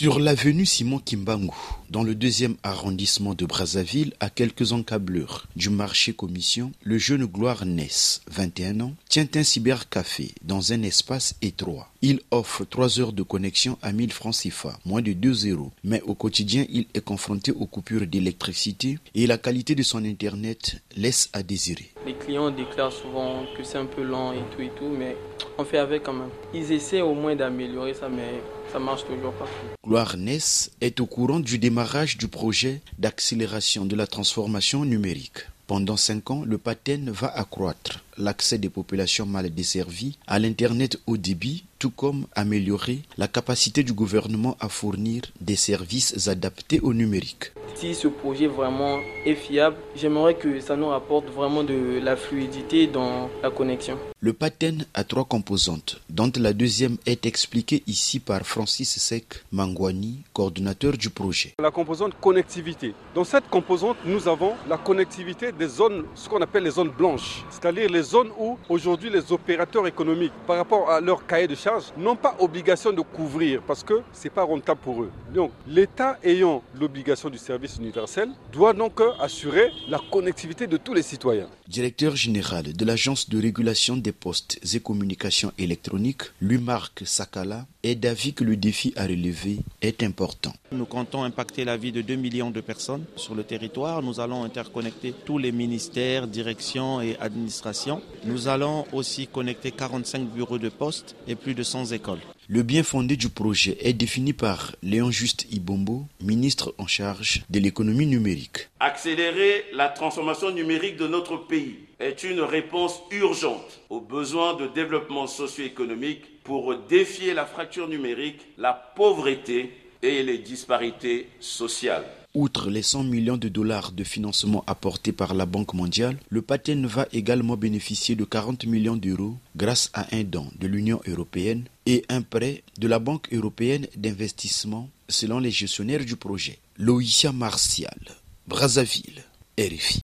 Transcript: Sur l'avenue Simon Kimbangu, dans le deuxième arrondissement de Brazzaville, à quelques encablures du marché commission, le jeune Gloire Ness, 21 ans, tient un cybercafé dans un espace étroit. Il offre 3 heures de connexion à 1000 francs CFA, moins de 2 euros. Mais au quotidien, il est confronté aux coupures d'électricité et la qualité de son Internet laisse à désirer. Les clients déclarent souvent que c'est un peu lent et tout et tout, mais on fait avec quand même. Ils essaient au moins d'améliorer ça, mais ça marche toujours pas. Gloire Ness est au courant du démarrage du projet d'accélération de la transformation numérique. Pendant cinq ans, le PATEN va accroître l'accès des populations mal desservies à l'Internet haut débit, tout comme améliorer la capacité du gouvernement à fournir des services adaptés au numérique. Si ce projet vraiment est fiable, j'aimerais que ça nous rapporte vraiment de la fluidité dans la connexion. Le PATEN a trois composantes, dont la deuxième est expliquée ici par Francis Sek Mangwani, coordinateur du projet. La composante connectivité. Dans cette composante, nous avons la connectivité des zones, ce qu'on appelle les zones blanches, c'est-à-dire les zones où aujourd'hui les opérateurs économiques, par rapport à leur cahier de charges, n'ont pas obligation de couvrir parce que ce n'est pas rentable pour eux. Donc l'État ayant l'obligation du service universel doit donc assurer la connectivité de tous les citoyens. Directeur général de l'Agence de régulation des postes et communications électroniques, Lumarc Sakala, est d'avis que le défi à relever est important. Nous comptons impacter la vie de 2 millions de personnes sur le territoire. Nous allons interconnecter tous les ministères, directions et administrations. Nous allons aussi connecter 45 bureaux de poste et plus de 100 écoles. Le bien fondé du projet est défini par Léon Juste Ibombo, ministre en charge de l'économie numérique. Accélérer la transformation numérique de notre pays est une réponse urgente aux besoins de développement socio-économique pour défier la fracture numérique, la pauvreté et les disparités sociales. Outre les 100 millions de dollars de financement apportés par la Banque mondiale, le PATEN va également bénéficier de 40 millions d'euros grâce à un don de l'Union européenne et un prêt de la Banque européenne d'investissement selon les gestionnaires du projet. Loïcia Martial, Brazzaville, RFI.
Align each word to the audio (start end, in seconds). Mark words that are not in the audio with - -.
Sur 0.00 0.18
l'avenue 0.18 0.64
Simon 0.64 0.98
Kimbangu, 0.98 1.52
dans 1.90 2.02
le 2.02 2.14
deuxième 2.14 2.56
arrondissement 2.62 3.34
de 3.34 3.44
Brazzaville, 3.44 4.14
à 4.18 4.30
quelques 4.30 4.72
encablures 4.72 5.46
du 5.56 5.68
marché 5.68 6.14
commission, 6.14 6.72
le 6.82 6.96
jeune 6.96 7.26
Gloire 7.26 7.66
Ness, 7.66 8.22
21 8.30 8.80
ans, 8.80 8.94
tient 9.10 9.28
un 9.34 9.42
cybercafé 9.42 10.30
dans 10.40 10.72
un 10.72 10.84
espace 10.84 11.34
étroit. 11.42 11.90
Il 12.00 12.20
offre 12.30 12.64
3 12.64 12.98
heures 12.98 13.12
de 13.12 13.22
connexion 13.22 13.76
à 13.82 13.92
1000 13.92 14.10
francs 14.10 14.36
CFA, 14.42 14.78
moins 14.86 15.02
de 15.02 15.12
2 15.12 15.50
euros. 15.50 15.70
Mais 15.84 16.00
au 16.00 16.14
quotidien, 16.14 16.64
il 16.70 16.86
est 16.94 17.04
confronté 17.04 17.52
aux 17.52 17.66
coupures 17.66 18.06
d'électricité 18.06 18.98
et 19.14 19.26
la 19.26 19.36
qualité 19.36 19.74
de 19.74 19.82
son 19.82 20.02
Internet 20.06 20.80
laisse 20.96 21.28
à 21.34 21.42
désirer. 21.42 21.92
Les 22.06 22.14
clients 22.14 22.50
déclarent 22.50 22.90
souvent 22.90 23.44
que 23.54 23.62
c'est 23.62 23.76
un 23.76 23.84
peu 23.84 24.02
lent 24.02 24.32
et 24.32 24.40
tout 24.56 24.62
et 24.62 24.70
tout, 24.78 24.88
mais 24.98 25.14
on 25.60 25.64
fait 25.64 25.78
avec 25.78 26.04
quand 26.04 26.14
même. 26.14 26.30
Ils 26.54 26.72
essaient 26.72 27.02
au 27.02 27.14
moins 27.14 27.36
d'améliorer 27.36 27.92
ça, 27.94 28.08
mais 28.08 28.40
ça 28.72 28.78
marche 28.78 29.04
toujours 29.04 29.32
pas. 29.34 29.46
Gloire 29.86 30.16
Ness 30.16 30.70
est 30.80 31.00
au 31.00 31.06
courant 31.06 31.40
du 31.40 31.58
démarrage 31.58 32.16
du 32.16 32.28
projet 32.28 32.80
d'accélération 32.98 33.84
de 33.84 33.94
la 33.94 34.06
transformation 34.06 34.84
numérique. 34.84 35.40
Pendant 35.66 35.96
cinq 35.96 36.30
ans, 36.30 36.42
le 36.44 36.58
PATEN 36.58 37.10
va 37.10 37.28
accroître 37.28 38.02
l'accès 38.16 38.58
des 38.58 38.70
populations 38.70 39.26
mal 39.26 39.54
desservies 39.54 40.16
à 40.26 40.38
l'Internet 40.38 40.98
haut 41.06 41.16
débit, 41.16 41.64
tout 41.78 41.90
comme 41.90 42.26
améliorer 42.34 43.02
la 43.18 43.28
capacité 43.28 43.84
du 43.84 43.92
gouvernement 43.92 44.56
à 44.60 44.68
fournir 44.68 45.22
des 45.40 45.56
services 45.56 46.26
adaptés 46.26 46.80
au 46.80 46.92
numérique. 46.92 47.52
Si 47.74 47.94
ce 47.94 48.08
projet 48.08 48.46
vraiment 48.46 48.98
est 49.24 49.34
fiable, 49.34 49.76
j'aimerais 49.96 50.34
que 50.34 50.60
ça 50.60 50.76
nous 50.76 50.88
rapporte 50.88 51.26
vraiment 51.30 51.62
de 51.62 51.98
la 52.02 52.14
fluidité 52.16 52.86
dans 52.86 53.30
la 53.42 53.50
connexion. 53.50 53.96
Le 54.22 54.34
PATEN 54.34 54.84
a 54.92 55.02
trois 55.02 55.24
composantes, 55.24 55.98
dont 56.10 56.30
la 56.36 56.52
deuxième 56.52 56.98
est 57.06 57.24
expliquée 57.24 57.82
ici 57.86 58.20
par 58.20 58.42
Francis 58.42 58.98
Sek 58.98 59.24
Mangwani, 59.50 60.24
coordinateur 60.34 60.92
du 60.92 61.08
projet. 61.08 61.54
La 61.58 61.70
composante 61.70 62.12
connectivité. 62.20 62.92
Dans 63.14 63.24
cette 63.24 63.48
composante, 63.48 63.96
nous 64.04 64.28
avons 64.28 64.52
la 64.68 64.76
connectivité 64.76 65.52
des 65.52 65.68
zones, 65.68 66.04
ce 66.14 66.28
qu'on 66.28 66.42
appelle 66.42 66.64
les 66.64 66.70
zones 66.72 66.90
blanches, 66.90 67.44
c'est-à-dire 67.48 67.88
les 67.88 68.02
zones 68.02 68.28
où 68.38 68.58
aujourd'hui 68.68 69.08
les 69.08 69.32
opérateurs 69.32 69.86
économiques, 69.86 70.32
par 70.46 70.58
rapport 70.58 70.90
à 70.90 71.00
leur 71.00 71.26
cahier 71.26 71.48
de 71.48 71.54
charges, 71.54 71.84
n'ont 71.96 72.16
pas 72.16 72.36
obligation 72.40 72.92
de 72.92 73.00
couvrir 73.00 73.62
parce 73.66 73.82
que 73.82 74.02
ce 74.12 74.24
n'est 74.24 74.30
pas 74.30 74.42
rentable 74.42 74.80
pour 74.82 75.02
eux. 75.02 75.10
Donc 75.32 75.50
l'État 75.66 76.18
ayant 76.22 76.62
l'obligation 76.78 77.30
du 77.30 77.38
service 77.60 77.78
universel 77.78 78.30
doit 78.52 78.72
donc 78.72 79.00
assurer 79.20 79.70
la 79.88 80.00
connectivité 80.10 80.66
de 80.66 80.78
tous 80.78 80.94
les 80.94 81.02
citoyens. 81.02 81.48
Directeur 81.68 82.16
général 82.16 82.72
de 82.72 82.84
l'Agence 82.86 83.28
de 83.28 83.38
régulation 83.38 83.98
des 83.98 84.12
postes 84.12 84.58
et 84.74 84.80
communications 84.80 85.52
électroniques, 85.58 86.22
Lumarc 86.40 87.02
Sakala, 87.04 87.66
est 87.82 87.94
d'avis 87.94 88.32
que 88.34 88.44
le 88.44 88.56
défi 88.56 88.92
à 88.96 89.04
relever 89.06 89.58
est 89.82 90.02
important. 90.02 90.52
Nous 90.72 90.84
comptons 90.84 91.22
impacter 91.22 91.64
la 91.64 91.76
vie 91.76 91.92
de 91.92 92.02
2 92.02 92.16
millions 92.16 92.50
de 92.50 92.60
personnes 92.60 93.04
sur 93.16 93.34
le 93.34 93.44
territoire. 93.44 94.02
Nous 94.02 94.20
allons 94.20 94.44
interconnecter 94.44 95.14
tous 95.24 95.38
les 95.38 95.52
ministères, 95.52 96.26
directions 96.26 97.00
et 97.00 97.16
administrations. 97.20 98.02
Nous 98.24 98.48
allons 98.48 98.86
aussi 98.92 99.26
connecter 99.26 99.70
45 99.70 100.24
bureaux 100.28 100.58
de 100.58 100.68
poste 100.68 101.16
et 101.26 101.34
plus 101.34 101.54
de 101.54 101.62
100 101.62 101.92
écoles. 101.92 102.20
Le 102.48 102.62
bien 102.62 102.82
fondé 102.82 103.16
du 103.16 103.28
projet 103.28 103.78
est 103.80 103.92
défini 103.92 104.32
par 104.32 104.74
Léon 104.82 105.10
Juste 105.10 105.46
Ibombo, 105.52 106.06
ministre 106.20 106.74
en 106.78 106.86
charge 106.86 107.42
de 107.48 107.60
l'économie 107.60 108.06
numérique. 108.06 108.68
Accélérer 108.80 109.66
la 109.72 109.88
transformation 109.88 110.50
numérique 110.50 110.96
de 110.96 111.06
notre 111.06 111.36
pays 111.36 111.76
est 112.00 112.24
une 112.24 112.40
réponse 112.40 113.00
urgente 113.10 113.80
aux 113.90 114.00
besoins 114.00 114.54
de 114.54 114.66
développement 114.66 115.26
socio-économique 115.26 116.42
pour 116.42 116.74
défier 116.88 117.34
la 117.34 117.46
fracture 117.46 117.88
numérique, 117.88 118.40
la 118.58 118.72
pauvreté 118.72 119.72
et 120.02 120.22
les 120.22 120.38
disparités 120.38 121.28
sociales. 121.40 122.06
Outre 122.32 122.70
les 122.70 122.82
100 122.82 123.04
millions 123.04 123.36
de 123.36 123.48
dollars 123.48 123.90
de 123.90 124.04
financement 124.04 124.62
apportés 124.68 125.10
par 125.12 125.34
la 125.34 125.46
Banque 125.46 125.74
mondiale, 125.74 126.16
le 126.28 126.42
PATEN 126.42 126.86
va 126.86 127.06
également 127.12 127.56
bénéficier 127.56 128.14
de 128.14 128.24
40 128.24 128.66
millions 128.66 128.96
d'euros 128.96 129.34
grâce 129.56 129.90
à 129.94 130.06
un 130.14 130.22
don 130.22 130.46
de 130.58 130.68
l'Union 130.68 131.00
européenne 131.08 131.64
et 131.86 132.04
un 132.08 132.22
prêt 132.22 132.62
de 132.78 132.86
la 132.86 133.00
Banque 133.00 133.32
européenne 133.32 133.88
d'investissement 133.96 134.88
selon 135.08 135.40
les 135.40 135.50
gestionnaires 135.50 136.04
du 136.04 136.14
projet. 136.14 136.58
Loïcia 136.78 137.32
Martial, 137.32 137.98
Brazzaville, 138.46 139.24
RFI. 139.58 139.98